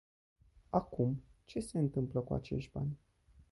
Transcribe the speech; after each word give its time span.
Acum, 0.69 1.21
ce 1.45 1.59
se 1.59 1.77
întâmplă 1.77 2.19
cu 2.19 2.33
acești 2.33 2.71
bani? 2.73 2.97